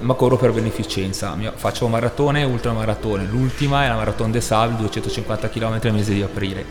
[0.00, 1.36] ma corro per beneficenza.
[1.54, 3.24] Faccio maratone e ultramaratone.
[3.24, 6.64] L'ultima è la Marathon des Sables, 250 km nel mese di aprile.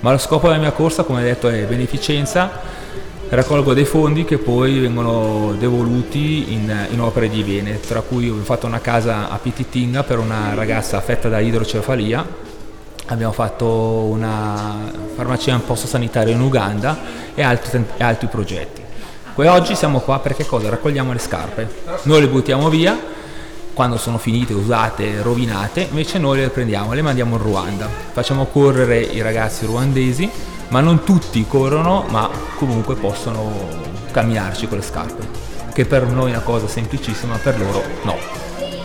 [0.00, 2.88] Ma lo scopo della mia corsa, come detto, è beneficenza.
[3.28, 8.34] Raccolgo dei fondi che poi vengono devoluti in, in opere di bene, tra cui ho
[8.36, 12.48] fatto una casa a Pititinga per una ragazza affetta da idrocefalia
[13.10, 16.96] abbiamo fatto una farmacia in posto sanitario in Uganda
[17.34, 18.82] e altri, e altri progetti.
[19.40, 20.68] Poi oggi siamo qua perché cosa?
[20.68, 21.66] Raccogliamo le scarpe,
[22.02, 22.94] noi le buttiamo via
[23.72, 27.88] quando sono finite, usate, rovinate, invece noi le prendiamo e le mandiamo in Ruanda.
[28.12, 30.30] Facciamo correre i ragazzi ruandesi,
[30.68, 33.50] ma non tutti corrono, ma comunque possono
[34.10, 35.26] camminarci con le scarpe,
[35.72, 38.18] che per noi è una cosa semplicissima, per loro no.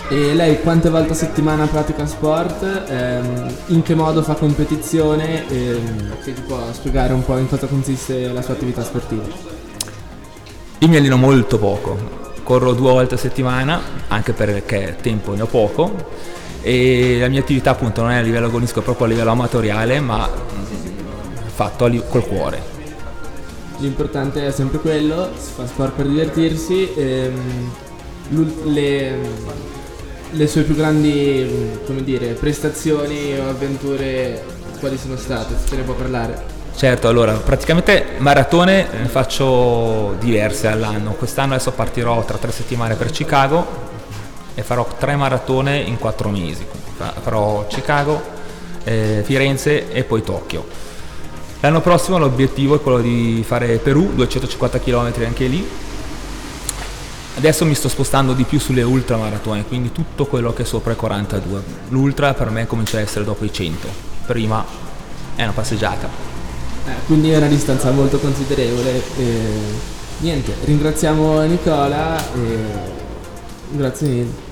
[0.08, 2.86] E lei quante volte a settimana pratica sport?
[2.88, 5.50] Ehm, in che modo fa competizione?
[5.50, 9.55] Ehm, se ti può spiegare un po' in cosa consiste la sua attività sportiva?
[10.80, 11.98] Io mi alleno molto poco,
[12.44, 15.94] corro due volte a settimana, anche perché tempo ne ho poco
[16.62, 20.00] e la mia attività appunto non è a livello agonistico, è proprio a livello amatoriale,
[20.00, 20.30] ma
[21.46, 22.74] fatto col cuore.
[23.78, 26.92] L'importante è sempre quello, si fa sport per divertirsi.
[26.96, 27.72] Ehm,
[28.64, 29.18] le,
[30.32, 34.44] le sue più grandi come dire, prestazioni o avventure
[34.80, 35.56] quali sono state?
[35.64, 36.55] Se ne può parlare?
[36.76, 41.12] Certo, allora praticamente maratone ne faccio diverse all'anno.
[41.12, 43.66] Quest'anno adesso partirò tra tre settimane per Chicago
[44.54, 46.66] e farò tre maratone in quattro mesi.
[47.22, 48.22] Farò Chicago,
[48.84, 50.68] eh, Firenze e poi Tokyo.
[51.62, 55.68] L'anno prossimo l'obiettivo è quello di fare Perù, 250 km anche lì,
[57.38, 60.96] Adesso mi sto spostando di più sulle ultramaratone, quindi tutto quello che è sopra i
[60.96, 61.62] 42.
[61.90, 63.88] L'ultra per me comincia a essere dopo i 100,
[64.26, 64.64] prima
[65.36, 66.35] è una passeggiata.
[66.86, 69.02] Eh, quindi è una distanza molto considerevole.
[69.18, 69.94] E...
[70.20, 72.58] Niente, ringraziamo Nicola e
[73.72, 74.44] grazie mille.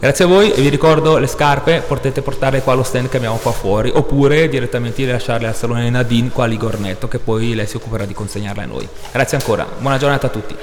[0.00, 3.36] Grazie a voi e vi ricordo le scarpe potete portare qua allo stand che abbiamo
[3.36, 7.76] qua fuori oppure direttamente lasciarle al salone Nadine qua a Ligornetto che poi lei si
[7.76, 8.88] occuperà di consegnarle a noi.
[9.12, 10.56] Grazie ancora, buona giornata a tutti.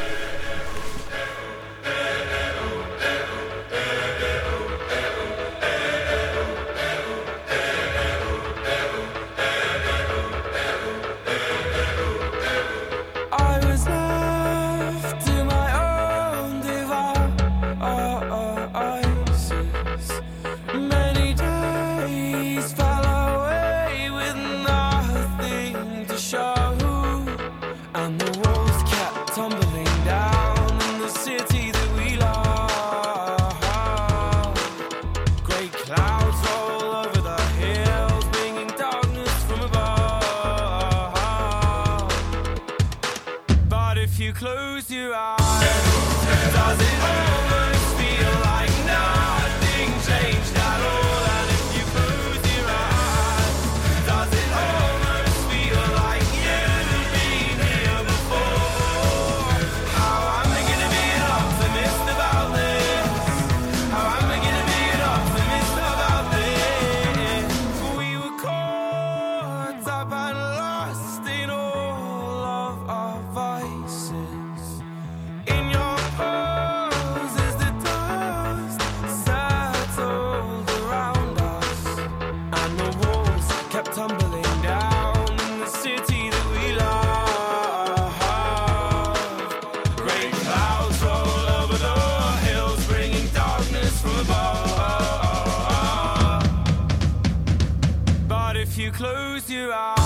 [99.68, 99.97] mirror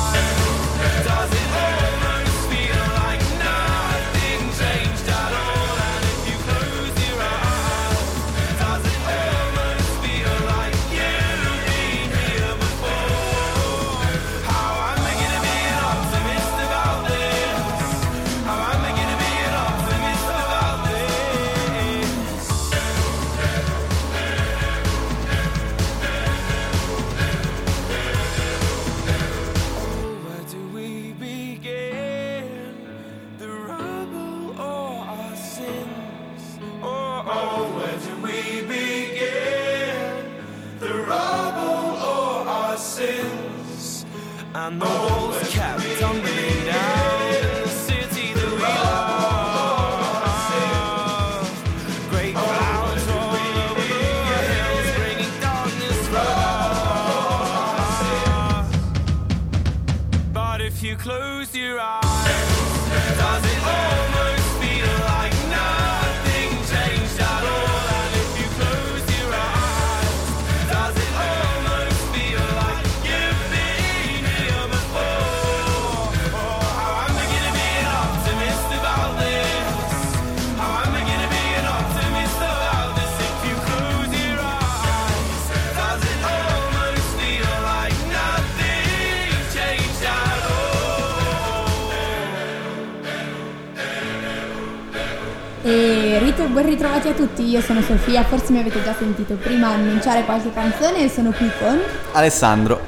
[96.81, 101.03] ritrovati a tutti, io sono Sofia, forse mi avete già sentito prima annunciare qualche canzone
[101.03, 101.79] e sono qui con
[102.13, 102.79] Alessandro.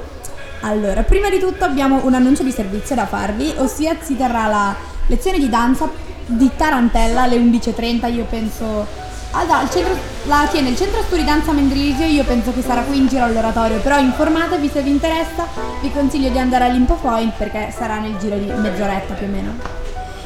[0.62, 4.76] Allora, prima di tutto abbiamo un annuncio di servizio da farvi, ossia si terrà la
[5.06, 5.88] lezione di danza
[6.26, 9.12] di Tarantella alle 11.30, io penso...
[9.36, 12.98] Ah, da, centro, la tiene il centro studi danza Mendrisio, io penso che sarà qui
[12.98, 15.48] in giro all'oratorio, però informatevi se vi interessa,
[15.82, 19.83] vi consiglio di andare all'Info Point perché sarà nel giro di mezz'oretta più o meno.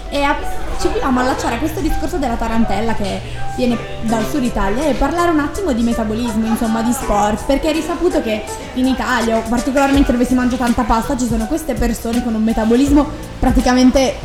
[0.10, 0.36] E a,
[0.80, 3.20] ci vogliamo allacciare a questo discorso della tarantella che
[3.56, 7.74] viene dal sud Italia e parlare un attimo di metabolismo, insomma di sport, perché è
[7.74, 8.44] risaputo che
[8.76, 13.06] in Italia, particolarmente dove si mangia tanta pasta, ci sono queste persone con un metabolismo
[13.40, 14.16] praticamente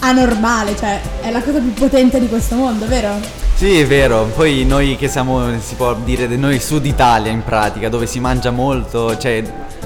[0.00, 3.40] anormale, cioè è la cosa più potente di questo mondo, vero?
[3.54, 4.24] Sì, è vero.
[4.34, 8.18] Poi noi che siamo, si può dire, di noi Sud Italia in pratica, dove si
[8.18, 9.42] mangia molto, cioè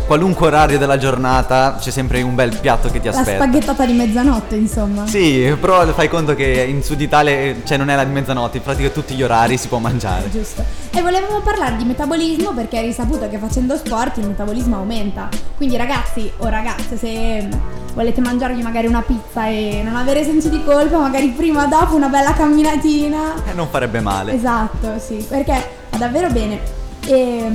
[0.06, 3.42] qualunque orario della giornata c'è sempre un bel piatto che ti La aspetta.
[3.42, 5.06] spaghettata di mezzanotte, insomma.
[5.06, 8.62] Sì, però fai conto che in Sud Italia, cioè non è la di mezzanotte, in
[8.62, 10.30] pratica tutti gli orari si può mangiare.
[10.30, 10.64] Giusto.
[10.92, 15.28] E volevamo parlare di metabolismo perché è risaputo che facendo sport il metabolismo aumenta.
[15.56, 17.48] Quindi ragazzi o ragazze, se
[17.92, 21.96] volete mangiarvi magari una pizza e non avere senso di colpa, magari prima o dopo
[21.96, 23.34] una bella camminatina.
[23.50, 24.34] E non farebbe male.
[24.34, 26.60] Esatto, sì, perché va davvero bene.
[27.06, 27.50] E,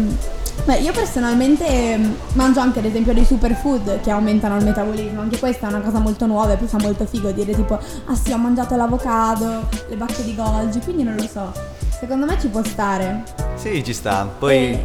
[0.65, 5.39] beh, io personalmente ehm, mangio anche ad esempio dei superfood che aumentano il metabolismo, anche
[5.39, 8.31] questa è una cosa molto nuova e poi fa molto figo dire tipo ah sì
[8.31, 11.51] ho mangiato l'avocado, le bacche di Golgi, quindi non lo so.
[11.99, 13.23] Secondo me ci può stare.
[13.55, 14.27] Sì, ci sta.
[14.39, 14.81] Poi E-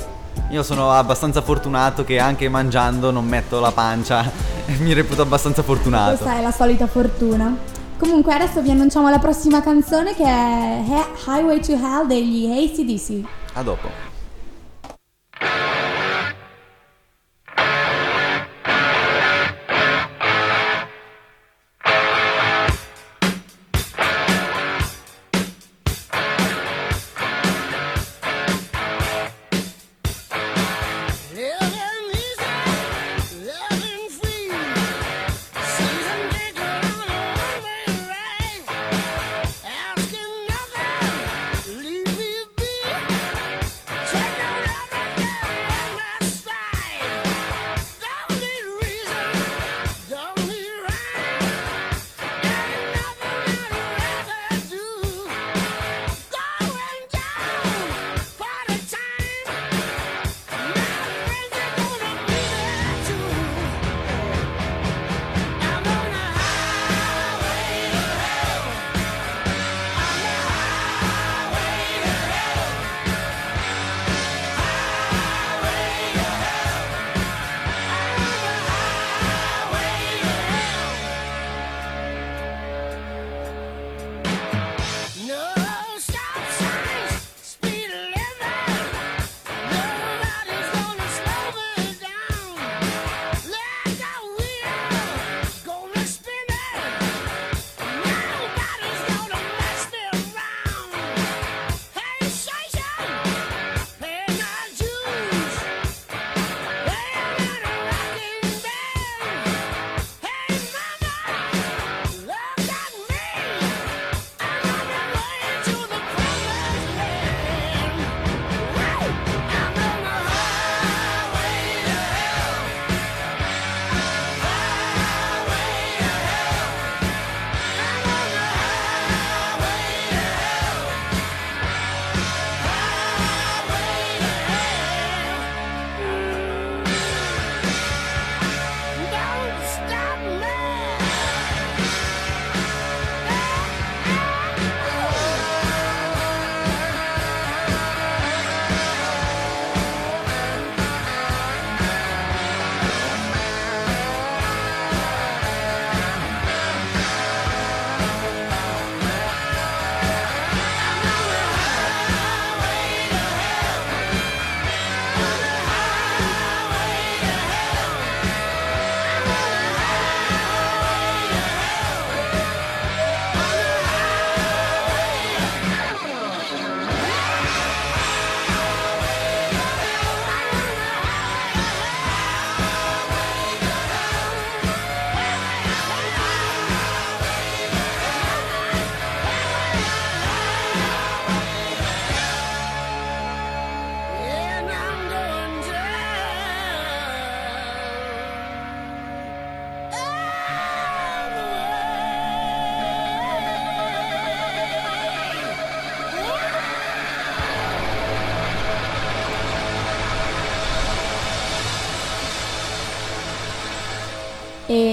[0.50, 4.22] io sono abbastanza fortunato che anche mangiando non metto la pancia
[4.66, 6.16] e mi reputo abbastanza fortunato.
[6.16, 7.56] Questa è la solita fortuna.
[7.98, 10.82] Comunque adesso vi annunciamo la prossima canzone che è
[11.26, 13.26] Highway to Hell degli ACDC.
[13.54, 14.14] A dopo.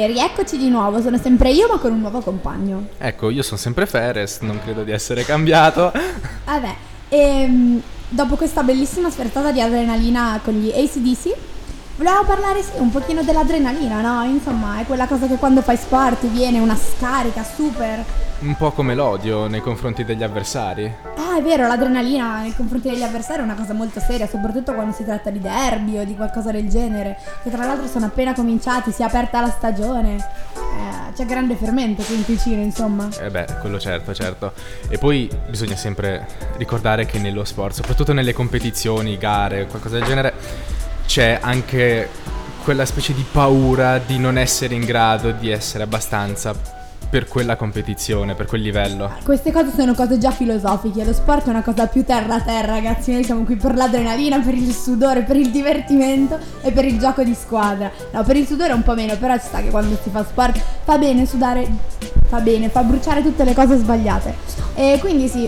[0.03, 2.87] E rieccoci di nuovo, sono sempre io ma con un nuovo compagno.
[2.97, 5.93] Ecco, io sono sempre Feres, non credo di essere cambiato.
[6.43, 6.75] Vabbè,
[7.07, 11.33] ehm, dopo questa bellissima sferzata di adrenalina con gli ACDC,
[11.95, 14.25] volevamo parlare sì, un pochino dell'adrenalina, no?
[14.25, 18.03] Insomma, è quella cosa che quando fai sport ti viene una scarica super.
[18.39, 21.12] Un po' come l'odio nei confronti degli avversari.
[21.33, 24.93] Ah, è vero, l'adrenalina nei confronti degli avversari è una cosa molto seria, soprattutto quando
[24.93, 28.91] si tratta di derby o di qualcosa del genere, che tra l'altro sono appena cominciati,
[28.91, 30.15] si è aperta la stagione.
[30.17, 33.09] Eh, c'è grande fermento qui in Ticino, insomma.
[33.19, 34.53] Eh beh, quello certo, certo.
[34.87, 40.33] E poi bisogna sempre ricordare che nello sport, soprattutto nelle competizioni, gare, qualcosa del genere,
[41.07, 42.09] c'è anche
[42.63, 46.81] quella specie di paura di non essere in grado di essere abbastanza
[47.13, 49.07] per quella competizione, per quel livello.
[49.23, 53.13] Queste cose sono cose già filosofiche, lo sport è una cosa più terra terra, ragazzi,
[53.13, 57.21] noi siamo qui per l'adrenalina, per il sudore, per il divertimento e per il gioco
[57.21, 57.91] di squadra.
[58.13, 60.59] No, per il sudore un po' meno, però ci sta che quando si fa sport
[60.83, 61.69] fa bene sudare,
[62.25, 64.33] fa bene, fa bruciare tutte le cose sbagliate.
[64.73, 65.47] E quindi sì,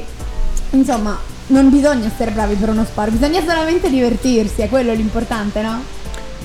[0.69, 1.17] insomma,
[1.47, 5.94] non bisogna essere bravi per uno sport, bisogna solamente divertirsi, è quello l'importante, no?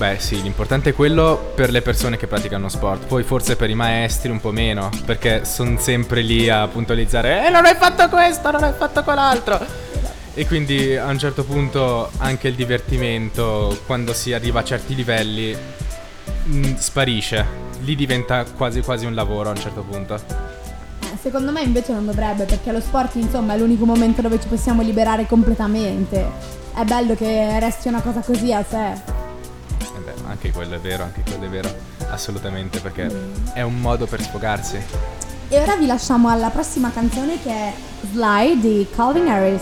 [0.01, 3.75] Beh sì, l'importante è quello per le persone che praticano sport, poi forse per i
[3.75, 8.49] maestri un po' meno, perché sono sempre lì a puntualizzare, eh non hai fatto questo,
[8.49, 9.63] non hai fatto quell'altro.
[10.33, 15.55] E quindi a un certo punto anche il divertimento, quando si arriva a certi livelli,
[16.45, 17.45] mh, sparisce,
[17.81, 20.15] lì diventa quasi quasi un lavoro a un certo punto.
[20.15, 24.47] Eh, Secondo me invece non dovrebbe, perché lo sport insomma è l'unico momento dove ci
[24.47, 26.25] possiamo liberare completamente.
[26.73, 29.19] È bello che resti una cosa così a sé.
[30.31, 31.69] Anche quello è vero, anche quello è vero,
[32.09, 33.11] assolutamente, perché
[33.53, 34.81] è un modo per sfogarsi.
[35.49, 37.73] E ora vi lasciamo alla prossima canzone che è
[38.09, 39.61] Slide di Calvin Harris.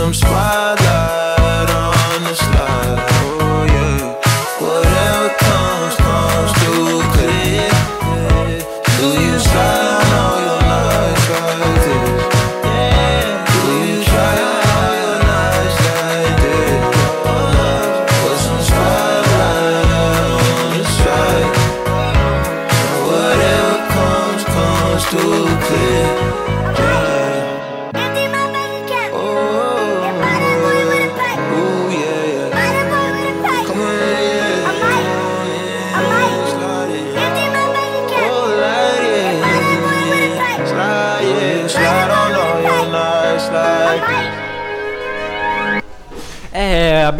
[0.00, 1.19] Some spotlight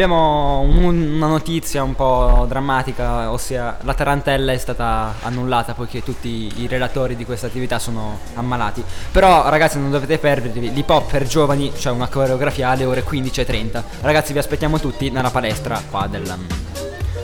[0.03, 6.51] abbiamo un- una notizia un po' drammatica, ossia la tarantella è stata annullata poiché tutti
[6.57, 8.83] i relatori di questa attività sono ammalati.
[9.11, 13.83] Però ragazzi non dovete perdervi, l'hip hop per giovani, cioè una coreografia alle ore 15.30.
[14.01, 16.33] Ragazzi vi aspettiamo tutti nella palestra qua del,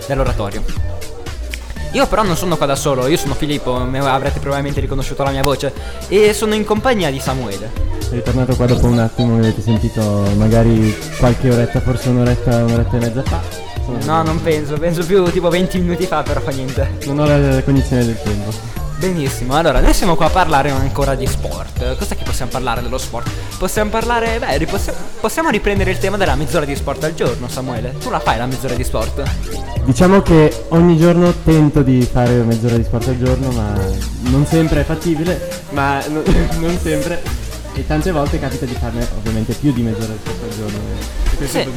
[0.06, 0.97] dell'oratorio.
[1.94, 5.42] Io però non sono qua da solo, io sono Filippo, avrete probabilmente riconosciuto la mia
[5.44, 5.74] voce
[6.10, 7.72] e sono in compagnia di Samuele.
[8.10, 10.02] Ritornato qua dopo un attimo, mi avete sentito
[10.36, 13.42] magari qualche oretta, forse un'oretta, un'oretta e mezza fa.
[13.84, 16.98] Sono- No, non penso, penso più tipo 20 minuti fa, però fa niente.
[17.06, 18.77] Non ho la cognizione del tempo.
[19.00, 21.98] Benissimo, allora noi siamo qua a parlare ancora di sport.
[21.98, 23.30] Cos'è che possiamo parlare dello sport?
[23.60, 27.94] Possiamo parlare, beh, ripossi- possiamo riprendere il tema della mezz'ora di sport al giorno, Samuele.
[28.00, 29.24] Tu la fai la mezz'ora di sport?
[29.84, 33.72] Diciamo che ogni giorno tento di fare mezz'ora di sport al giorno, ma
[34.32, 36.24] non sempre è fattibile, ma no-
[36.58, 37.22] non sempre.
[37.76, 41.27] E tante volte capita di farne ovviamente più di mezz'ora di sport al giorno.
[41.46, 41.70] Sì.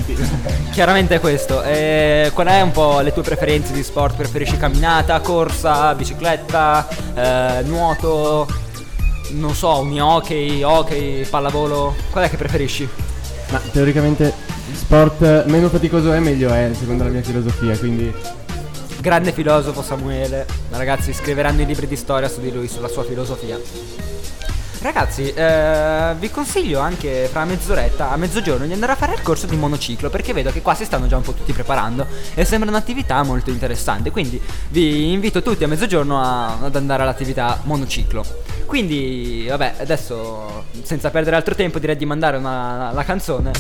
[0.71, 1.63] Chiaramente è questo.
[1.63, 4.17] E qual è un po' le tue preferenze di sport?
[4.17, 8.47] Preferisci camminata, corsa, bicicletta, eh, nuoto,
[9.31, 11.95] non so, un hockey, hockey, pallavolo?
[12.11, 12.89] Qual è che preferisci?
[13.51, 14.33] Ma teoricamente
[14.73, 18.13] sport meno faticoso è meglio è, secondo la mia filosofia, quindi
[19.01, 20.47] Grande filosofo Samuele.
[20.71, 23.59] Ragazzi, scriveranno i libri di storia su di lui, sulla sua filosofia.
[24.83, 29.47] Ragazzi, eh, vi consiglio anche fra mezz'oretta a mezzogiorno di andare a fare il corso
[29.47, 32.71] di monociclo perché vedo che qua si stanno già un po' tutti preparando e sembra
[32.71, 34.11] un'attività molto interessante.
[34.11, 38.25] Quindi vi invito tutti a mezzogiorno a- ad andare all'attività monociclo.
[38.65, 43.51] Quindi, vabbè, adesso senza perdere altro tempo direi di mandare una, la canzone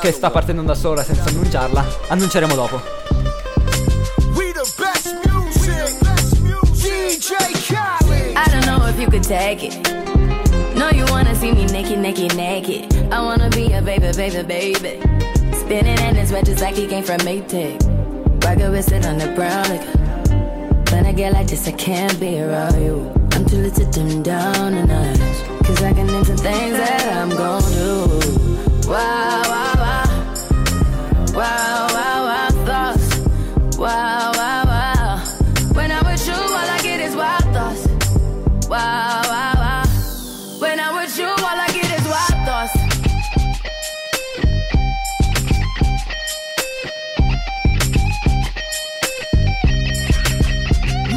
[0.00, 1.84] che sta partendo da sola senza annunciarla.
[2.08, 3.07] Annunceremo dopo.
[7.18, 7.34] DJ
[7.66, 8.36] Khaled.
[8.36, 9.74] I don't know if you could take it.
[10.76, 13.12] No, you wanna see me naked, naked, naked.
[13.12, 15.00] I wanna be a baby, baby, baby.
[15.52, 17.82] Spinning in his red just like he came from Maytag.
[18.44, 19.82] Rocket with it on the brown like
[20.92, 23.12] When I get like this, I can't be around you.
[23.32, 25.66] I'm too little to dim down a notch.
[25.66, 28.88] Cause I can into things that I'm gon' do.
[28.88, 29.47] Wow.
[41.18, 42.74] You, all I get is wild thoughts.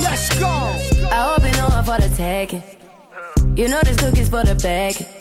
[0.03, 0.47] Let's go.
[1.11, 2.63] I hope you know I'm for the taking.
[3.55, 5.20] You know this cookie's for the bag.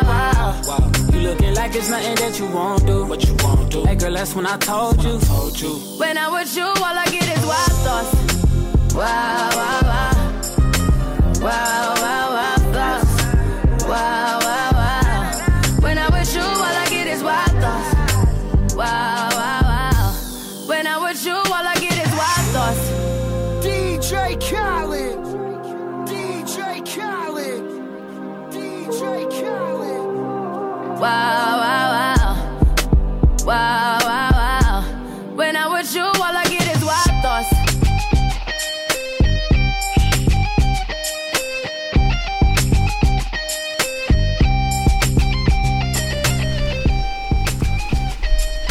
[1.71, 3.05] You like it's nothing that you won't do.
[3.05, 3.85] What you won't do.
[3.85, 5.17] Hey girl, that's when I told you.
[5.19, 5.69] Told you.
[5.99, 8.93] When I'm with you, all I get is wild thoughts.
[8.93, 10.11] Wow, wow, wow.
[10.11, 10.30] Wow,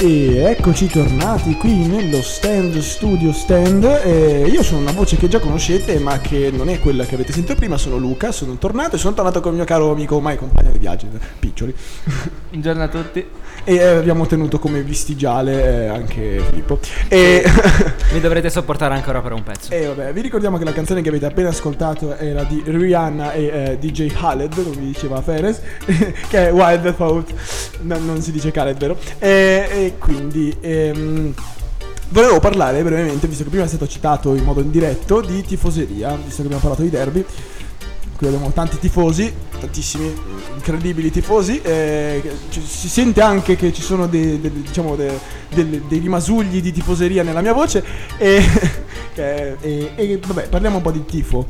[0.02, 3.84] E eccoci tornati qui nello stand studio stand.
[3.84, 7.34] E io sono una voce che già conoscete, ma che non è quella che avete
[7.34, 7.76] sentito prima.
[7.76, 10.78] Sono Luca, sono tornato e sono tornato con il mio caro amico, ormai compagno di
[10.78, 11.06] viaggio,
[11.38, 11.74] Piccioli.
[12.48, 13.26] Buongiorno a tutti.
[13.62, 16.78] E eh, abbiamo tenuto come vestigiale eh, anche Filippo.
[17.08, 17.44] E,
[18.12, 19.70] Mi dovrete sopportare ancora per un pezzo.
[19.70, 23.44] e vabbè, vi ricordiamo che la canzone che avete appena ascoltato era di Rihanna e
[23.44, 25.60] eh, DJ Khaled, come diceva Ferez,
[26.30, 27.34] che è Wild Thought.
[27.82, 28.96] No, non si dice Khaled, vero?
[29.18, 30.54] E, e quindi.
[30.60, 31.34] ehm,
[32.12, 36.38] Volevo parlare brevemente, visto che prima è stato citato in modo indiretto, di tifoseria, visto
[36.40, 37.24] che abbiamo parlato di derby.
[38.16, 40.12] Qui abbiamo tanti tifosi, tantissimi
[40.56, 41.60] incredibili tifosi.
[41.62, 45.18] eh, ci- si sente anche che ci sono dei, dei- diciamo, de-
[45.54, 47.84] del- dei rimasugli di tifoseria nella mia voce.
[48.18, 48.42] E,
[49.14, 51.46] che- e- e vabbè, parliamo un po' di tifo.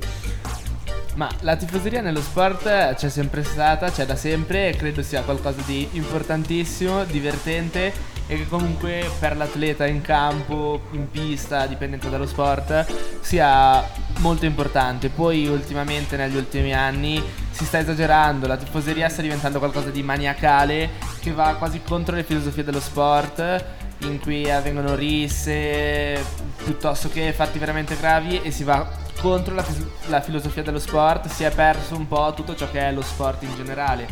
[1.15, 5.63] Ma la tifoseria nello sport c'è sempre stata, c'è da sempre e credo sia qualcosa
[5.65, 12.87] di importantissimo, divertente e che comunque per l'atleta in campo, in pista, dipendente dallo sport,
[13.21, 13.85] sia
[14.19, 15.09] molto importante.
[15.09, 20.91] Poi ultimamente negli ultimi anni si sta esagerando, la tifoseria sta diventando qualcosa di maniacale
[21.19, 23.65] che va quasi contro le filosofie dello sport
[24.03, 26.25] in cui avvengono risse
[26.63, 28.89] piuttosto che fatti veramente gravi e si va
[29.21, 29.65] contro la,
[30.07, 33.43] la filosofia dello sport, si è perso un po' tutto ciò che è lo sport
[33.43, 34.07] in generale.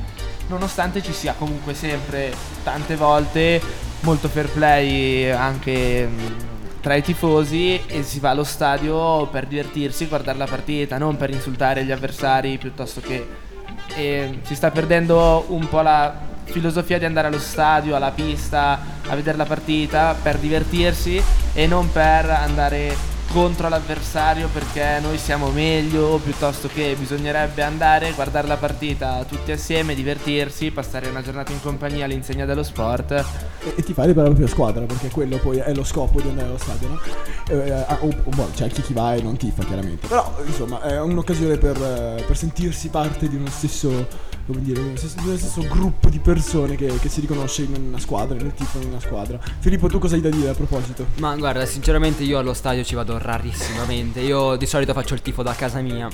[0.49, 7.81] Nonostante ci sia comunque sempre tante volte molto fair play anche mh, tra i tifosi
[7.87, 12.57] e si va allo stadio per divertirsi, guardare la partita, non per insultare gli avversari
[12.59, 13.47] piuttosto che
[13.95, 19.15] e si sta perdendo un po' la filosofia di andare allo stadio, alla pista, a
[19.15, 26.19] vedere la partita per divertirsi e non per andare contro l'avversario perché noi siamo meglio,
[26.23, 32.05] piuttosto che bisognerebbe andare, guardare la partita tutti assieme, divertirsi, passare una giornata in compagnia
[32.07, 33.11] all'insegna dello sport.
[33.13, 36.29] E, e ti fai per la propria squadra, perché quello poi è lo scopo di
[36.29, 37.01] andare allo stadio, no?
[37.49, 40.07] Eh, ah, o- o, boh, c'è chi chi va e non tifa, chiaramente.
[40.07, 44.07] Però, insomma, è un'occasione per, eh, per sentirsi parte di uno stesso.
[44.49, 47.75] Come dire, di uno stesso, uno stesso gruppo di persone che, che si riconosce in
[47.89, 49.39] una squadra, nel tifo in una squadra.
[49.59, 51.05] Filippo, tu cosa hai da dire a proposito?
[51.19, 54.21] Ma guarda, sinceramente io allo stadio ci vado rarissimamente.
[54.21, 56.09] Io di solito faccio il tifo da casa mia.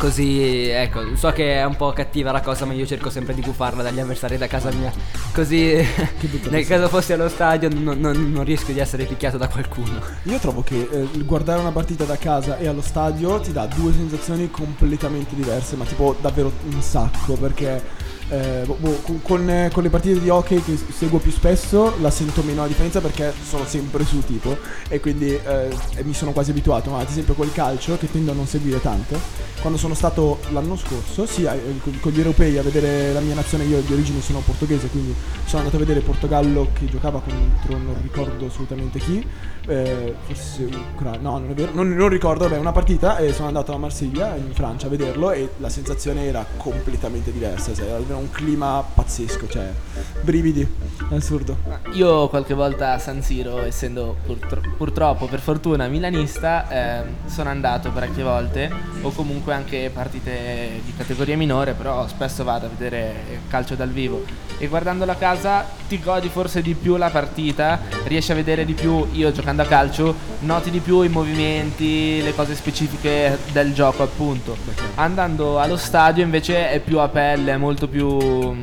[0.00, 3.42] Così, ecco, so che è un po' cattiva la cosa, ma io cerco sempre di
[3.42, 4.90] gufarla dagli avversari da casa mia.
[5.30, 5.76] Così,
[6.48, 10.00] nel caso fossi allo stadio, non, non- non rischio di essere picchiato da qualcuno.
[10.22, 13.92] Io trovo che eh, guardare una partita da casa e allo stadio ti dà due
[13.92, 17.82] sensazioni completamente diverse, ma tipo davvero un sacco, perché
[18.30, 21.96] eh, boh, boh, con- con, eh, con le partite di hockey che seguo più spesso
[22.00, 24.56] la sento meno la differenza perché sono sempre su tipo
[24.88, 25.68] e quindi eh,
[26.02, 29.18] mi sono quasi abituato, ma ad esempio col calcio che tendo a non seguire tanto,
[29.60, 33.64] quando sono stato l'anno scorso, sì, eh, con, gli europei a vedere la mia nazione,
[33.64, 35.14] io di origine sono portoghese, quindi
[35.44, 39.24] sono andato a vedere Portogallo che giocava contro non ricordo assolutamente chi,
[39.66, 43.48] eh, forse Ucraina, no non è vero, non, non ricordo, vabbè una partita e sono
[43.48, 48.16] andato a Marsiglia in Francia a vederlo e la sensazione era completamente diversa, cioè, era
[48.20, 49.72] un clima pazzesco, cioè
[50.20, 50.66] brividi,
[51.10, 51.56] assurdo.
[51.92, 57.90] Io qualche volta a San Siro, essendo purtro- purtroppo per fortuna milanista, ehm, sono andato
[57.90, 58.70] parecchie volte
[59.02, 64.24] o comunque anche partite di categoria minore, però spesso vado a vedere calcio dal vivo
[64.60, 68.74] e guardando la casa ti godi forse di più la partita, riesci a vedere di
[68.74, 74.02] più, io giocando a calcio, noti di più i movimenti, le cose specifiche del gioco
[74.02, 74.54] appunto.
[74.96, 78.62] Andando allo stadio invece è più a pelle, è molto più mm,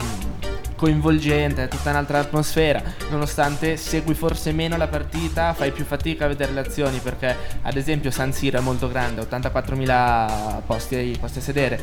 [0.75, 2.79] coinvolgente, è tutta un'altra atmosfera,
[3.09, 7.75] nonostante segui forse meno la partita, fai più fatica a vedere le azioni perché ad
[7.75, 11.79] esempio San Siro è molto grande, 84.000 posti, posti a sedere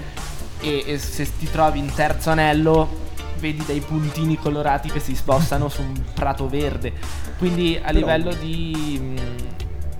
[0.61, 3.03] e, e se ti trovi in terzo anello
[3.45, 6.93] vedi dei puntini colorati che si spostano su un prato verde,
[7.37, 8.99] quindi a livello di...
[8.99, 9.17] mm,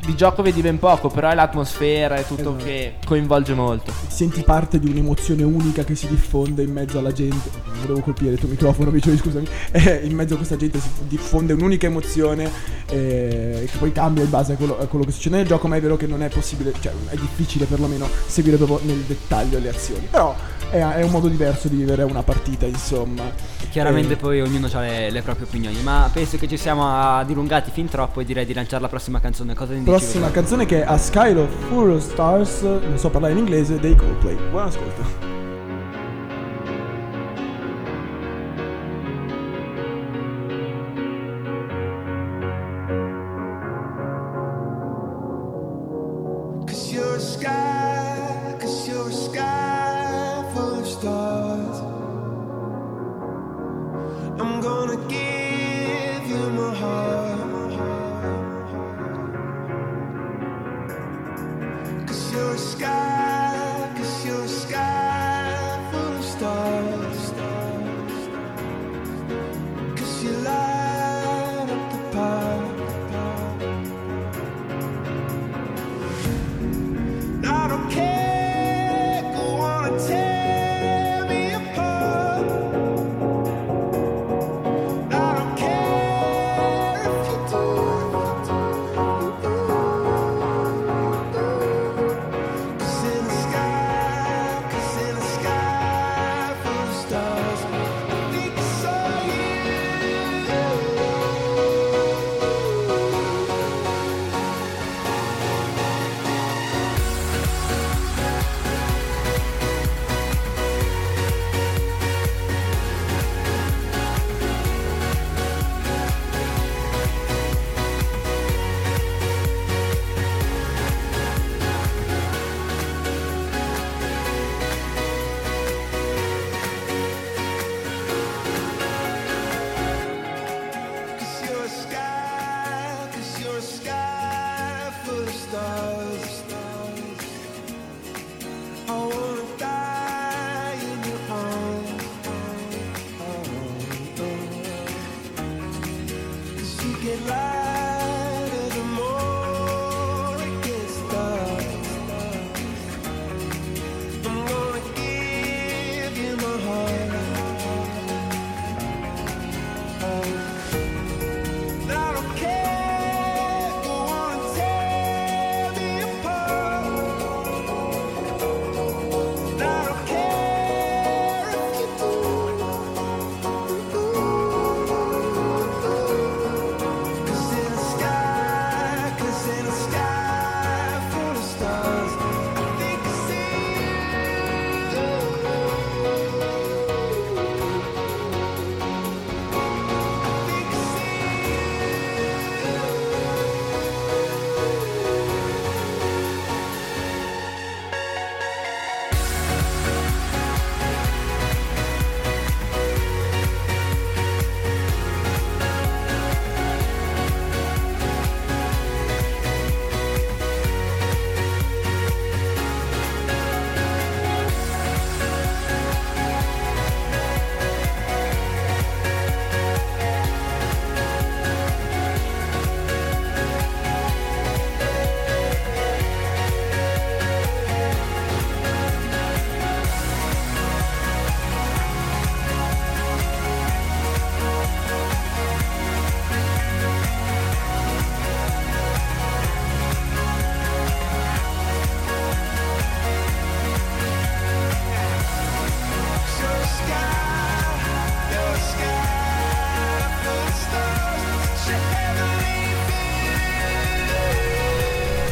[0.05, 2.65] di gioco vedi ben poco, però è l'atmosfera, è tutto Esatto.
[2.65, 3.91] che coinvolge molto.
[3.91, 7.49] Ti senti parte di un'emozione unica che si diffonde in mezzo alla gente.
[7.69, 9.47] Non volevo colpire il tuo microfono, Vicioli, scusami.
[9.71, 12.51] Eh, in mezzo a questa gente si diffonde un'unica emozione
[12.91, 15.77] eh, che poi cambia in base a quello, a quello che succede nel gioco, ma
[15.77, 19.71] è vero che non è possibile, cioè è difficile perlomeno seguire proprio nel dettaglio le
[19.71, 20.07] azioni.
[20.11, 20.37] Però
[20.71, 23.23] è, è un modo diverso di vivere una partita, insomma.
[23.71, 27.25] Chiaramente Eh, poi ognuno ha le, le proprie opinioni, ma penso che ci siamo ah,
[27.25, 29.55] dilungati fin troppo e direi di lanciare la prossima canzone.
[29.55, 29.83] Cosa ne?
[29.83, 33.97] Prossima canzone che è A Sky of Full Stars, non so parlare in inglese, dei
[33.97, 34.37] Coldplay.
[34.51, 35.43] Buon ascolto.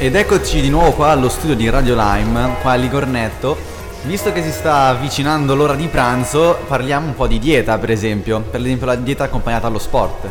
[0.02, 3.56] Ed eccoci di nuovo qua allo studio di Radio Lime, qua a Ligornetto.
[4.02, 8.40] Visto che si sta avvicinando l'ora di pranzo, parliamo un po' di dieta, per esempio.
[8.40, 10.28] Per esempio la dieta accompagnata allo sport.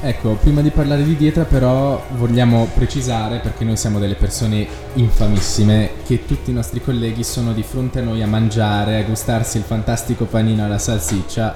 [0.00, 5.90] Ecco, prima di parlare di dieta però vogliamo precisare, perché noi siamo delle persone infamissime,
[6.06, 9.64] che tutti i nostri colleghi sono di fronte a noi a mangiare, a gustarsi il
[9.64, 11.54] fantastico panino alla salsiccia.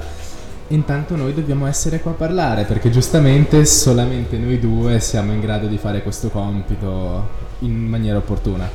[0.69, 5.69] Intanto noi dobbiamo essere qua a parlare, perché giustamente solamente noi due siamo in grado
[5.69, 8.69] di fare questo compito in maniera opportuna.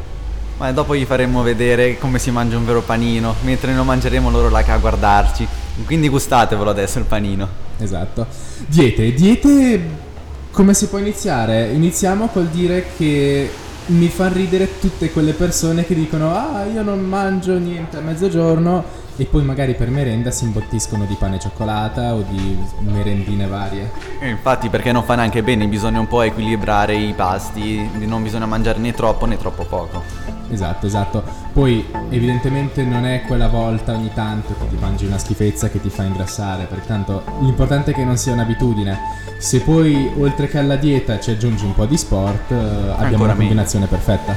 [0.57, 4.49] Ma dopo gli faremo vedere come si mangia un vero panino, mentre non mangeremo loro
[4.49, 5.47] là che a guardarci.
[5.85, 7.47] Quindi gustatevelo adesso il panino.
[7.79, 8.27] Esatto.
[8.67, 10.09] Diete, diete
[10.51, 11.69] come si può iniziare?
[11.69, 13.49] Iniziamo col dire che
[13.87, 18.83] mi fa ridere tutte quelle persone che dicono "Ah, io non mangio niente a mezzogiorno"
[19.17, 23.91] e poi magari per merenda si imbottiscono di pane e cioccolata o di merendine varie.
[24.19, 28.45] E infatti perché non fa neanche bene, bisogna un po' equilibrare i pasti, non bisogna
[28.45, 30.01] mangiare né troppo né troppo poco.
[30.49, 31.23] Esatto, esatto.
[31.53, 35.89] Poi evidentemente non è quella volta ogni tanto che ti mangi una schifezza che ti
[35.89, 38.97] fa ingrassare, pertanto l'importante è che non sia un'abitudine.
[39.37, 43.05] Se poi oltre che alla dieta ci aggiungi un po' di sport, eh, abbiamo Ancora
[43.05, 43.35] una meglio.
[43.35, 44.35] combinazione perfetta.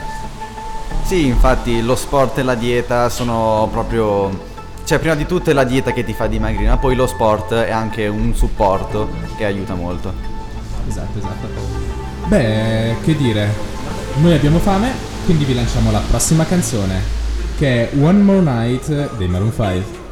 [1.03, 4.53] Sì, infatti lo sport e la dieta sono proprio...
[4.85, 7.55] Cioè, prima di tutto è la dieta che ti fa dimagrire, ma poi lo sport
[7.55, 10.13] è anche un supporto che aiuta molto.
[10.87, 11.47] Esatto, esatto.
[12.27, 13.49] Beh, che dire,
[14.17, 14.93] noi abbiamo fame,
[15.25, 17.01] quindi vi lanciamo la prossima canzone,
[17.57, 20.04] che è One More Night dei Maroon 5.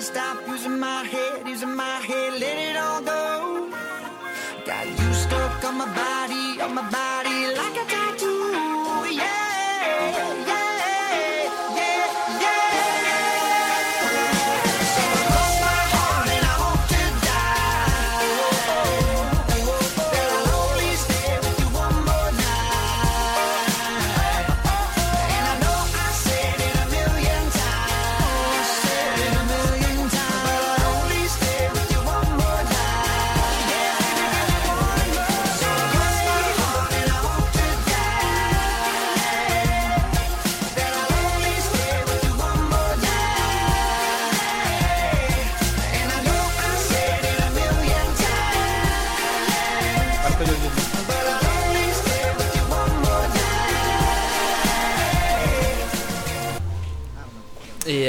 [0.00, 3.68] Gotta stop using my head, using my head, let it all go.
[4.64, 8.39] Got you stuck on my body, on my body like a tattoo.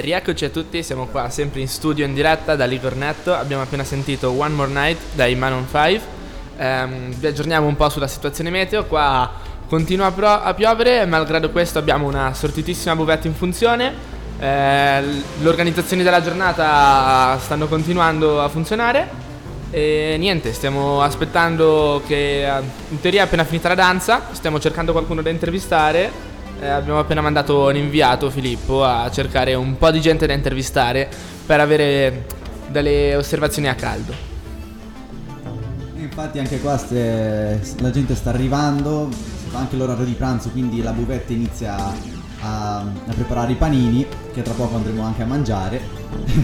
[0.02, 3.34] Rieccoci a tutti, siamo qua sempre in studio in diretta da Licornetto.
[3.34, 6.02] Abbiamo appena sentito One More Night dai Manon 5.
[6.58, 8.86] Ehm, vi aggiorniamo un po' sulla situazione meteo.
[8.86, 9.32] Qua
[9.68, 13.94] continua a, piovere, malgrado questo abbiamo una sortitissima buvetta in funzione.
[14.40, 19.30] Eh, l- le organizzazioni della giornata stanno continuando a funzionare.
[19.72, 24.92] E niente, stiamo aspettando che eh, in teoria è appena finita la danza, stiamo cercando
[24.92, 26.31] qualcuno da intervistare.
[26.62, 31.10] Eh, abbiamo appena mandato un inviato, Filippo, a cercare un po' di gente da intervistare
[31.44, 32.28] per avere
[32.68, 34.14] delle osservazioni a caldo.
[35.96, 39.10] Infatti anche qua ste- la gente sta arrivando,
[39.50, 41.76] fa anche l'orario di pranzo, quindi la buvetta inizia
[42.42, 45.82] a, a preparare i panini, che tra poco andremo anche a mangiare.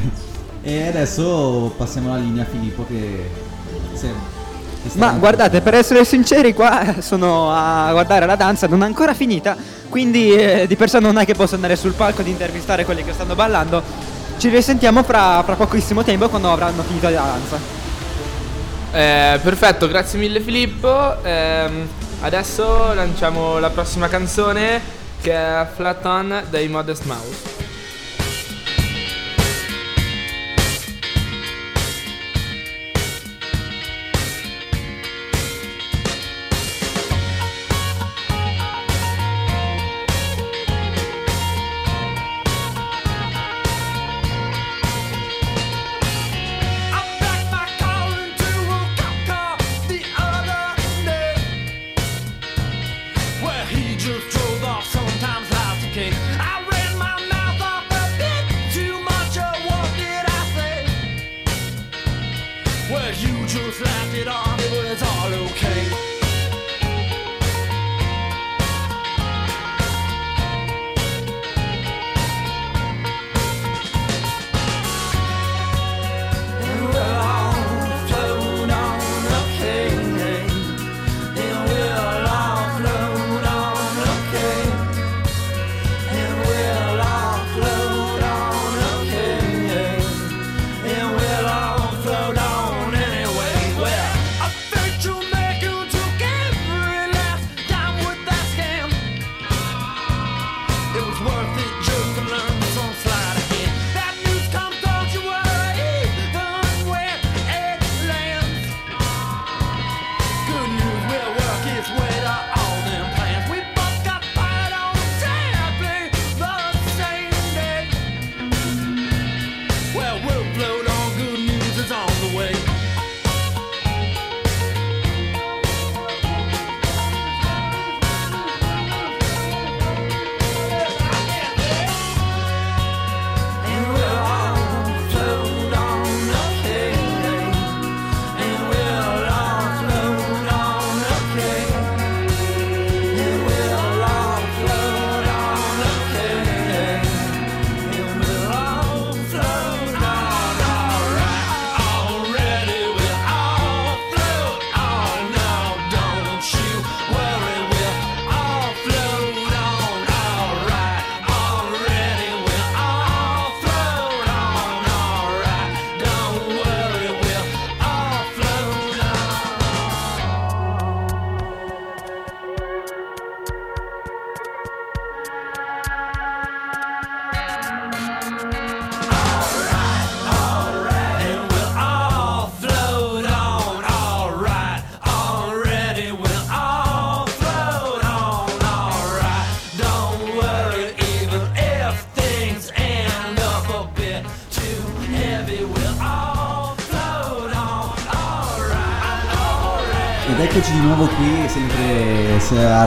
[0.63, 3.29] e adesso passiamo la linea a Filippo che...
[3.93, 4.36] se-
[4.93, 9.55] Ma guardate, per essere sinceri, qua sono a guardare la danza, non è ancora finita,
[9.89, 13.03] quindi eh, di per sé non è che posso andare sul palco ad intervistare quelli
[13.03, 13.81] che stanno ballando.
[14.37, 17.57] Ci risentiamo fra, fra pochissimo tempo quando avranno finito la danza.
[18.91, 21.21] Eh, perfetto, grazie mille Filippo.
[21.23, 21.87] Ehm,
[22.21, 24.79] adesso lanciamo la prossima canzone
[25.21, 27.66] che è Flat On dei Modest Mouse.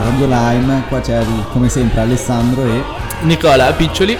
[0.03, 2.83] Radio Lime, qua c'è come sempre Alessandro e...
[3.21, 4.17] Nicola Piccioli.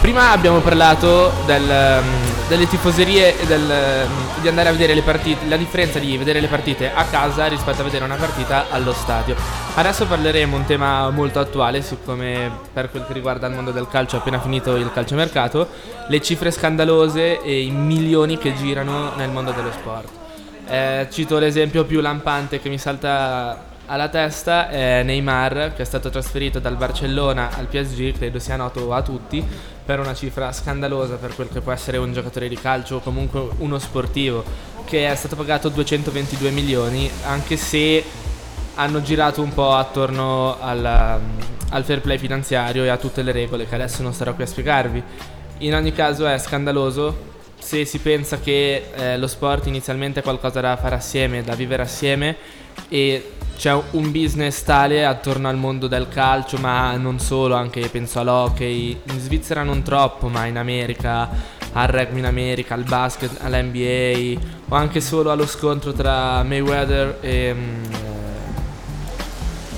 [0.00, 2.00] Prima abbiamo parlato del,
[2.48, 4.06] delle tifoserie e del,
[4.40, 7.80] di andare a vedere le partite, la differenza di vedere le partite a casa rispetto
[7.80, 9.34] a vedere una partita allo stadio.
[9.74, 14.16] Adesso parleremo un tema molto attuale, siccome per quel che riguarda il mondo del calcio
[14.16, 15.68] è appena finito il calciomercato,
[16.06, 20.08] le cifre scandalose e i milioni che girano nel mondo dello sport.
[20.68, 26.10] Eh, cito l'esempio più lampante che mi salta alla testa è Neymar che è stato
[26.10, 29.44] trasferito dal Barcellona al PSG, credo sia noto a tutti,
[29.84, 33.48] per una cifra scandalosa per quel che può essere un giocatore di calcio o comunque
[33.58, 34.44] uno sportivo,
[34.84, 38.04] che è stato pagato 222 milioni, anche se
[38.76, 41.18] hanno girato un po' attorno alla-
[41.70, 44.46] al fair play finanziario e a tutte le regole che adesso non starò qui a
[44.46, 45.02] spiegarvi.
[45.58, 47.28] In ogni caso è scandaloso
[47.58, 51.82] se si pensa che eh, lo sport inizialmente è qualcosa da fare assieme, da vivere
[51.82, 52.36] assieme
[52.88, 58.18] e c'è un business tale attorno al mondo del calcio, ma non solo, anche penso
[58.18, 61.28] all'hockey, in Svizzera non troppo, ma in America,
[61.74, 67.52] al rugby in America, al basket, all'NBA o anche solo allo scontro tra Mayweather e...
[67.54, 67.98] mm, eh,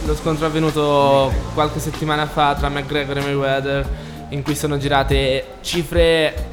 [0.07, 3.89] lo scontro avvenuto qualche settimana fa tra McGregor e Mayweather
[4.29, 6.51] in cui sono girate cifre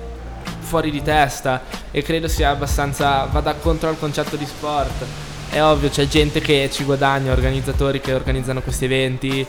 [0.62, 1.62] fuori di testa
[1.92, 5.29] e credo sia abbastanza vada contro il concetto di sport.
[5.50, 9.46] È ovvio, c'è gente che ci guadagna, organizzatori che organizzano questi eventi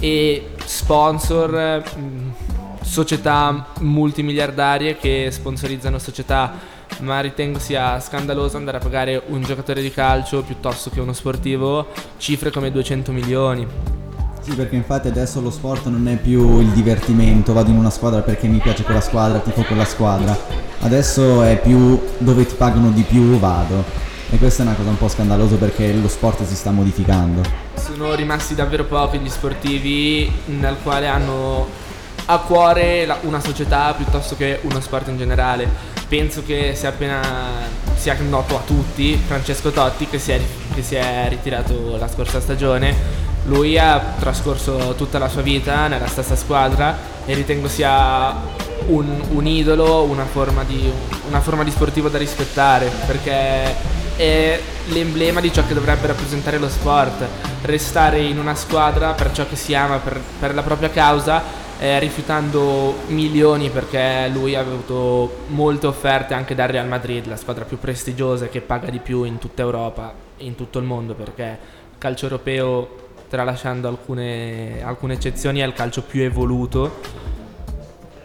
[0.00, 2.32] e sponsor, mh,
[2.82, 6.52] società multimiliardarie che sponsorizzano società,
[7.00, 11.88] ma ritengo sia scandaloso andare a pagare un giocatore di calcio piuttosto che uno sportivo
[12.16, 13.66] cifre come 200 milioni.
[14.40, 18.22] Sì, perché infatti adesso lo sport non è più il divertimento, vado in una squadra
[18.22, 20.36] perché mi piace quella squadra, tifo quella squadra.
[20.80, 24.10] Adesso è più dove ti pagano di più vado.
[24.32, 27.42] E questa è una cosa un po' scandalosa perché lo sport si sta modificando.
[27.74, 31.68] Sono rimasti davvero pochi gli sportivi nel quale hanno
[32.24, 35.68] a cuore una società piuttosto che uno sport in generale.
[36.08, 37.20] Penso che sia appena
[37.94, 40.40] sia noto a tutti Francesco Totti che si è,
[40.74, 43.20] che si è ritirato la scorsa stagione.
[43.44, 48.34] Lui ha trascorso tutta la sua vita nella stessa squadra e ritengo sia
[48.86, 50.90] un, un idolo, una forma, di,
[51.28, 54.60] una forma di sportivo da rispettare perché è
[54.90, 57.26] l'emblema di ciò che dovrebbe rappresentare lo sport,
[57.62, 61.42] restare in una squadra per ciò che si ama, per, per la propria causa,
[61.80, 67.64] eh, rifiutando milioni perché lui ha avuto molte offerte anche dal Real Madrid, la squadra
[67.64, 71.14] più prestigiosa e che paga di più in tutta Europa e in tutto il mondo
[71.14, 71.58] perché
[71.90, 77.31] il calcio europeo, tralasciando alcune, alcune eccezioni, è il calcio più evoluto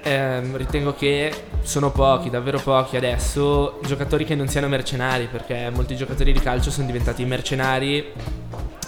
[0.08, 1.34] Ehm, ritengo che
[1.64, 6.72] sono pochi, davvero pochi adesso, giocatori che non siano mercenari, perché molti giocatori di calcio
[6.72, 8.06] sono diventati mercenari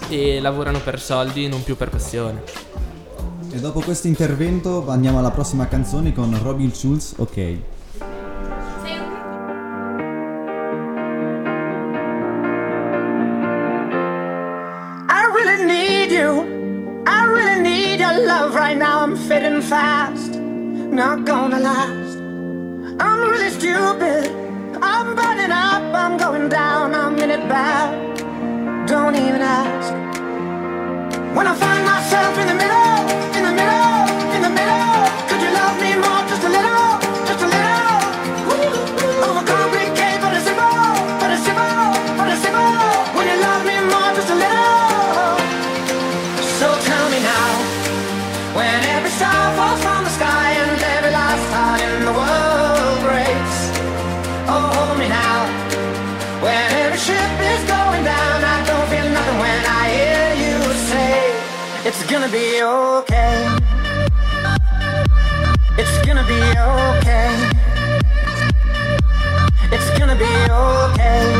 [0.08, 2.42] e lavorano per soldi, non più per passione.
[3.52, 7.36] E dopo questo intervento andiamo alla prossima canzone con Robin Schulz, ok.
[7.36, 7.60] I
[15.34, 17.02] really need you.
[17.04, 19.04] I really need your love right now.
[19.04, 20.39] I'm fading fast,
[20.92, 22.18] not gonna last.
[23.00, 24.26] I'm really stupid.
[24.82, 28.16] I'm burning up, I'm going down, I'm in it bad.
[28.88, 29.92] Don't even ask.
[31.36, 33.00] When I find myself in the middle,
[33.36, 35.29] in the middle, in the middle,
[62.10, 63.56] gonna be okay.
[65.78, 67.50] It's gonna be okay.
[69.70, 71.39] It's gonna be okay.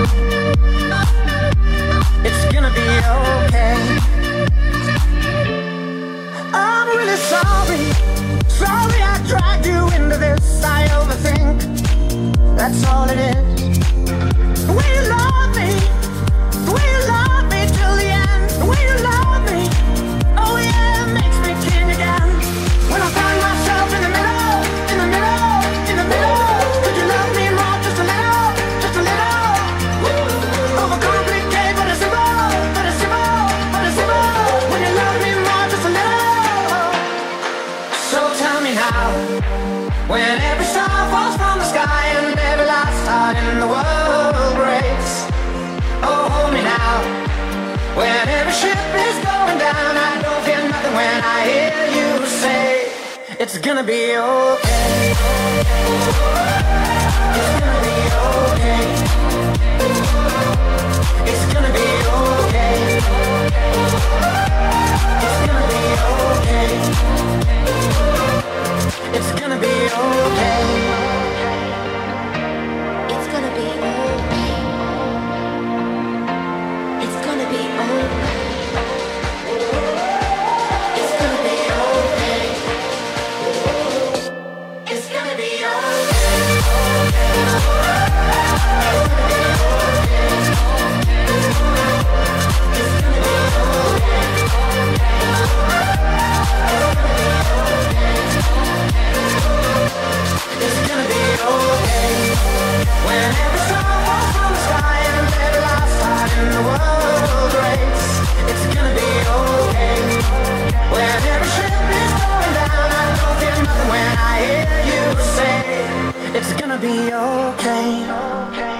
[116.51, 118.80] It's gonna be okay.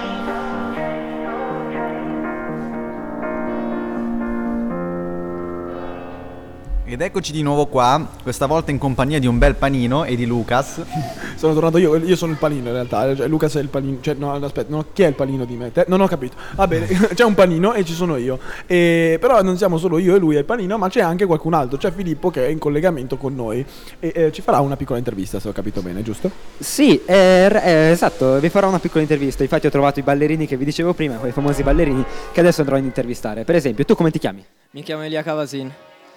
[6.91, 10.25] Ed eccoci di nuovo qua, questa volta in compagnia di un bel panino e di
[10.25, 10.81] Lucas.
[11.35, 13.15] Sono tornato io, io sono il panino in realtà.
[13.15, 13.99] Cioè, Lucas è il panino.
[14.01, 15.71] Cioè, no, aspetta, no, chi è il panino di me?
[15.71, 15.85] Te?
[15.87, 16.35] Non ho capito.
[16.53, 18.37] Va bene, c'è un panino e ci sono io.
[18.67, 21.53] E, però non siamo solo io e lui è il panino, ma c'è anche qualcun
[21.53, 21.77] altro.
[21.77, 23.65] C'è Filippo che è in collegamento con noi.
[24.01, 26.29] E eh, ci farà una piccola intervista, se ho capito bene, giusto?
[26.59, 29.43] Sì, eh, eh, esatto, vi farò una piccola intervista.
[29.43, 32.75] Infatti ho trovato i ballerini che vi dicevo prima, quei famosi ballerini che adesso andrò
[32.75, 33.45] ad intervistare.
[33.45, 34.45] Per esempio, tu come ti chiami?
[34.71, 35.71] Mi chiamo Elia Cavasin.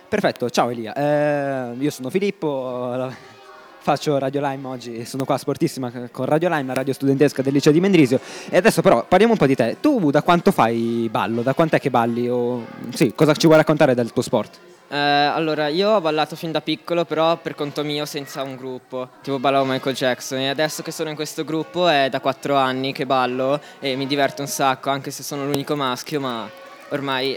[0.09, 0.95] Perfetto, ciao Elia.
[0.95, 3.11] Eh, io sono Filippo,
[3.79, 7.73] faccio Radio Lime oggi, sono qua sportissima con Radio Lime, la radio studentesca del liceo
[7.73, 8.21] di Mendrisio.
[8.49, 9.79] E adesso però parliamo un po' di te.
[9.81, 11.43] Tu da quanto fai ballo?
[11.43, 12.29] Da quant'è che balli?
[12.29, 12.65] O...
[12.93, 14.59] Sì, cosa ci vuoi raccontare del tuo sport?
[14.89, 19.09] Eh, allora, io ho ballato fin da piccolo, però per conto mio, senza un gruppo.
[19.23, 20.39] Tipo ballavo Michael Jackson.
[20.39, 24.07] E adesso che sono in questo gruppo è da quattro anni che ballo e mi
[24.07, 26.49] diverto un sacco, anche se sono l'unico maschio, ma
[26.91, 27.37] ormai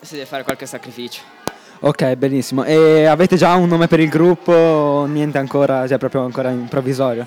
[0.00, 1.37] si deve fare qualche sacrificio.
[1.80, 2.64] Ok, benissimo.
[2.64, 4.52] E avete già un nome per il gruppo?
[4.52, 7.24] o Niente ancora, cioè proprio ancora in provvisorio?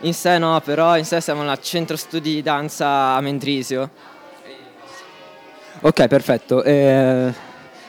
[0.00, 3.90] In sé no, però in sé siamo al centro studi di danza a Mendrisio.
[5.80, 6.62] Ok, perfetto.
[6.62, 7.32] E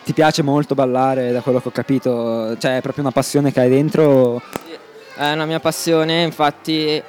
[0.04, 2.58] ti piace molto ballare, da quello che ho capito?
[2.58, 4.41] Cioè, è proprio una passione che hai dentro?
[5.16, 7.04] È una mia passione, infatti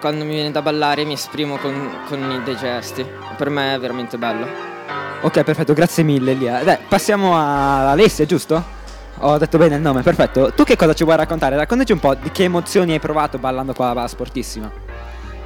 [0.00, 3.04] quando mi viene da ballare mi esprimo con, con dei gesti.
[3.36, 4.75] Per me è veramente bello.
[5.22, 6.62] Ok, perfetto, grazie mille Elia.
[6.62, 8.74] Dai, passiamo a Alessia, giusto?
[9.20, 10.52] Ho detto bene il nome, perfetto.
[10.52, 11.56] Tu che cosa ci vuoi raccontare?
[11.56, 14.70] Raccontaci un po' di che emozioni hai provato ballando qua a Sportissima.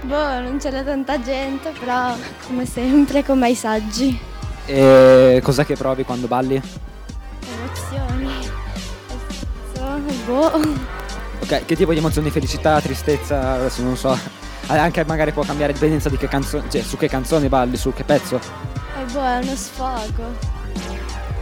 [0.03, 2.15] Boh, non c'era tanta gente, però
[2.47, 4.19] come sempre come ai saggi.
[4.67, 6.61] E cos'è che provi quando balli?
[7.47, 8.49] Emozioni.
[10.27, 10.53] Boh.
[11.43, 12.31] Ok, che tipo di emozioni?
[12.31, 13.53] Felicità, tristezza?
[13.53, 14.19] Adesso non so.
[14.69, 17.93] Eh, Anche magari può cambiare dipendenza di che canzone, cioè su che canzone balli, su
[17.93, 18.70] che pezzo.
[19.13, 20.59] Boh, è uno sfogo.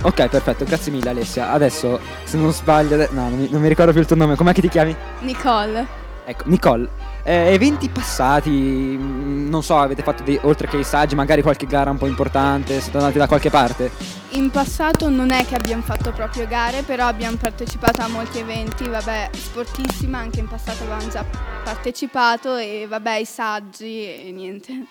[0.02, 1.50] Ok, perfetto, grazie mille Alessia.
[1.50, 4.36] Adesso, se non sbaglio, ade- no, non mi, non mi ricordo più il tuo nome,
[4.36, 4.94] com'è che ti chiami?
[5.20, 5.86] Nicole.
[6.24, 6.88] Ecco, Nicole.
[7.24, 11.66] Eh, eventi passati, mm, non so, avete fatto dei, oltre che i saggi, magari qualche
[11.66, 13.90] gara un po' importante, siete andati da qualche parte?
[14.30, 18.86] In passato non è che abbiamo fatto proprio gare, però abbiamo partecipato a molti eventi,
[18.88, 21.24] vabbè, sportissima, anche in passato avevamo già
[21.64, 24.86] partecipato e vabbè, i saggi e niente.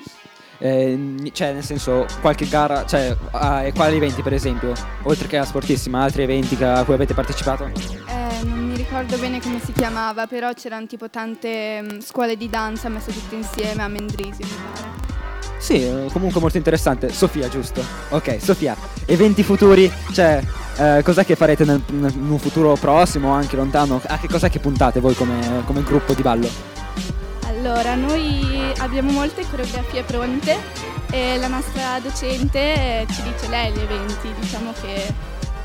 [0.59, 3.15] Eh, cioè, nel senso, qualche gara, cioè,
[3.63, 4.73] e quali eventi per esempio?
[5.03, 7.65] Oltre che a sportissima, altri eventi a cui avete partecipato?
[7.65, 12.49] Eh, non mi ricordo bene come si chiamava, però c'erano tipo tante mm, scuole di
[12.49, 14.87] danza messe tutte insieme a Mendrisio, mi pare.
[15.59, 17.09] Sì, eh, comunque molto interessante.
[17.09, 17.83] Sofia, giusto?
[18.09, 20.41] Ok, Sofia, eventi futuri, cioè,
[20.77, 24.01] eh, cos'è che farete nel, nel- in un futuro prossimo o anche lontano?
[24.07, 26.47] A che cos'è che puntate voi come, come gruppo di ballo?
[27.47, 30.57] Allora, noi abbiamo molte coreografie pronte
[31.11, 35.13] e la nostra docente eh, ci dice lei gli eventi, diciamo che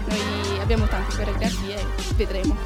[0.07, 1.85] noi abbiamo tante coreografie e
[2.17, 2.57] vedremo.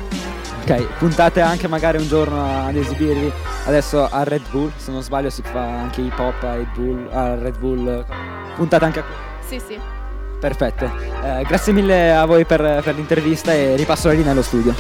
[0.63, 3.33] Ok, puntate anche magari un giorno ad esibirvi
[3.67, 7.09] adesso al Red Bull, se non sbaglio si fa anche hip hop a Red Bull,
[7.11, 8.05] al Red Bull.
[8.55, 9.05] Puntate anche a
[9.47, 9.79] Sì, sì.
[10.39, 10.85] Perfetto.
[11.23, 14.75] Eh, grazie mille a voi per, per l'intervista e ripasso la linea allo studio.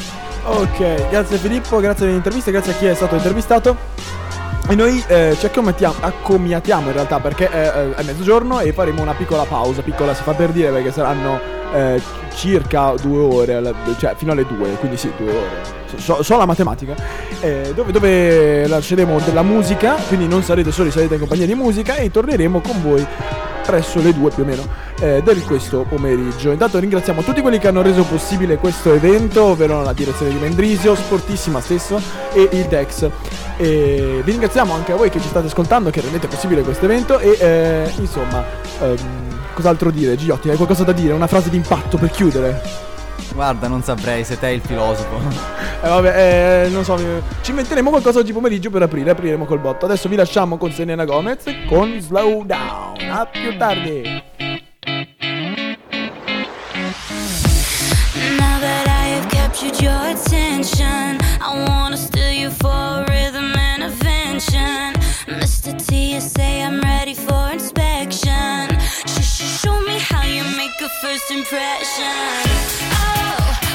[0.44, 3.76] Ok, grazie Filippo, grazie per l'intervista, grazie a chi è stato intervistato.
[4.68, 9.14] E noi eh, cioè, ci accomiatiamo in realtà perché è, è, mezzogiorno e faremo una
[9.14, 11.38] piccola pausa, piccola si fa per dire perché saranno
[11.72, 12.02] eh,
[12.34, 15.74] circa due ore, cioè fino alle due, quindi sì, due ore.
[15.96, 16.96] So, so la matematica,
[17.40, 21.94] eh, dove, dove lasceremo della musica, quindi non sarete soli, sarete in compagnia di musica
[21.94, 23.06] e torneremo con voi
[23.64, 24.62] presso le due più o meno
[25.00, 26.50] eh, di questo pomeriggio.
[26.50, 30.94] Intanto ringraziamo tutti quelli che hanno reso possibile questo evento, ovvero la direzione di Mendrisio,
[30.94, 32.00] Sportissima stesso
[32.32, 33.08] e il Dex.
[33.56, 37.18] E vi ringraziamo anche a voi che ci state ascoltando, che rendete possibile questo evento
[37.18, 38.44] e eh, insomma,
[38.80, 38.96] ehm,
[39.54, 40.16] cos'altro dire?
[40.16, 41.12] Giotti, hai qualcosa da dire?
[41.12, 42.84] Una frase d'impatto per chiudere?
[43.32, 45.54] Guarda, non saprei se te il filosofo.
[45.82, 46.98] Eh vabbè, eh, non so,
[47.42, 49.84] ci metteremo qualcosa oggi pomeriggio per aprire, apriremo col botto.
[49.84, 53.10] Adesso vi lasciamo con Selena Gomez con Slow Down.
[53.10, 54.35] A più tardi.
[60.16, 61.18] attention.
[61.40, 64.94] I wanna steal you for rhythm and invention.
[65.40, 65.72] Mr.
[66.20, 68.62] say I'm ready for inspection.
[69.06, 72.16] Sh- show me how you make a first impression.
[72.92, 73.65] Oh.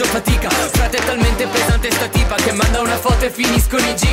[0.00, 0.48] faccio fatica.
[0.48, 4.09] Frate è talmente pesante sta tipa Che manda una foto e finiscono i giri.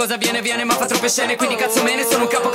[0.00, 2.48] cosa viene viene ma fa troppe scene Quindi cazzo me ne sono un capo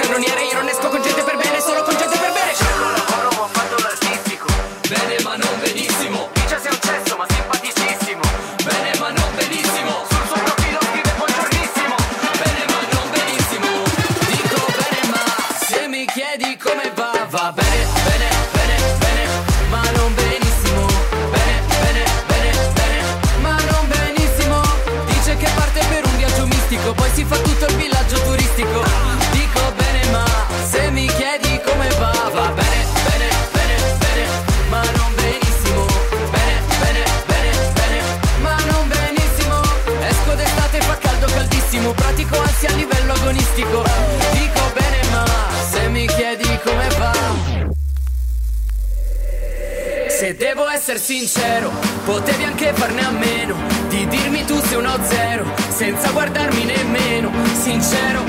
[51.06, 51.72] sincero,
[52.04, 53.56] potevi anche farne a meno
[53.90, 57.32] Di dirmi tu sei uno zero, senza guardarmi nemmeno
[57.62, 58.24] Sincero,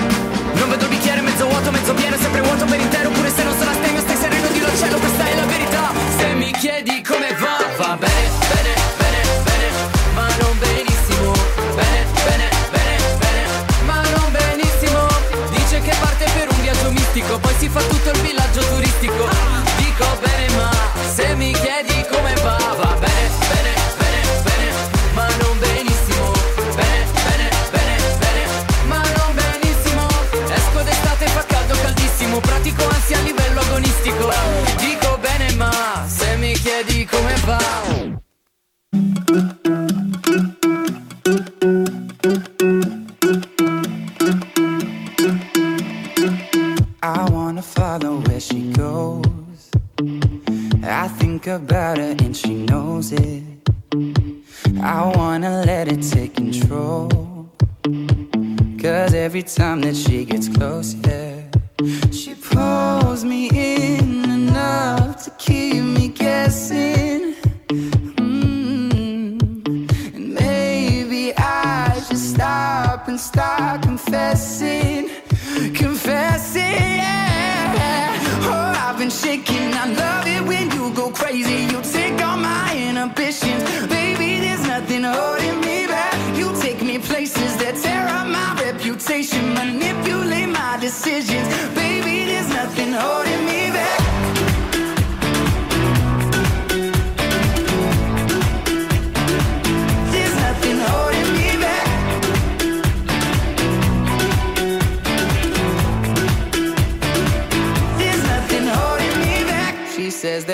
[0.57, 2.96] non vedo il bicchiere mezzo vuoto, mezzo pieno, sempre vuoto per intero.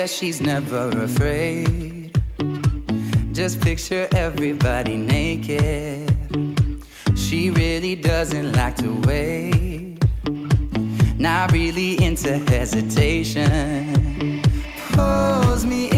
[0.07, 2.11] says she's never afraid.
[3.31, 6.11] Just picture everybody naked.
[7.15, 9.97] She really doesn't like to wait.
[11.17, 13.51] Not really into hesitation.
[14.91, 15.92] Pulls me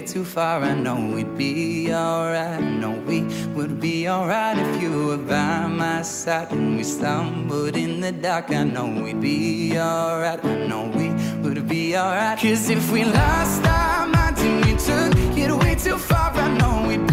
[0.00, 0.62] way too far.
[0.62, 2.60] I know we'd be alright.
[2.62, 3.22] I know we
[3.54, 6.50] would be alright if you were by my side.
[6.50, 10.44] When we stumbled in the dark, I know we'd be alright.
[10.44, 11.08] I know we
[11.42, 12.38] would be alright.
[12.38, 16.86] Cause if we lost our minds and we took it way too far, I know
[16.88, 17.09] we'd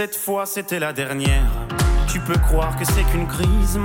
[0.00, 1.50] Cette fois c'était la dernière.
[2.10, 3.78] Tu peux croire que c'est qu'une crise